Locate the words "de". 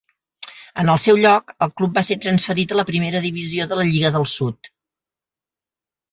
3.73-3.77